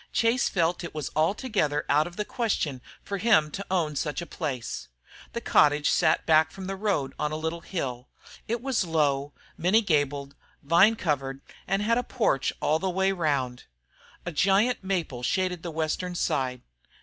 Chase 0.11 0.49
felt 0.49 0.83
it 0.83 0.95
was 0.95 1.11
altogether 1.15 1.85
out 1.87 2.07
of 2.07 2.15
the 2.15 2.25
question 2.25 2.81
for 3.03 3.19
him 3.19 3.51
to 3.51 3.63
own 3.69 3.95
such 3.95 4.19
a 4.19 4.25
place. 4.25 4.87
The 5.33 5.41
cottage 5.41 5.91
sat 5.91 6.25
back 6.25 6.49
from 6.49 6.65
the 6.65 6.75
road 6.75 7.13
on 7.19 7.31
a 7.31 7.35
little 7.35 7.59
hill. 7.61 8.07
It 8.47 8.63
was 8.63 8.83
low, 8.83 9.31
many 9.59 9.83
gabled, 9.83 10.33
vine 10.63 10.95
covered, 10.95 11.41
and 11.67 11.83
had 11.83 11.99
a 11.99 12.03
porch 12.03 12.51
all 12.61 12.79
the 12.79 12.89
way 12.89 13.11
round. 13.11 13.65
A 14.25 14.31
giant 14.31 14.83
maple 14.83 15.21
shaded 15.21 15.61
the 15.61 15.69
western 15.69 16.15
side. 16.15 16.63